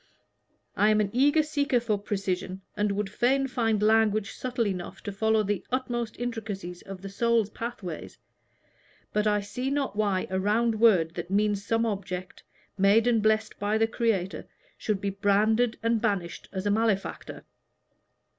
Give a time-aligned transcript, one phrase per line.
[0.75, 5.11] I am an eager seeker for precision, and would fain find language subtle enough to
[5.11, 8.17] follow the utmost intricacies of the soul's pathways,
[9.13, 12.41] but I see not why a round word that means some object,
[12.79, 17.45] made and blessed by the Creator, should be branded and banished as a malefactor."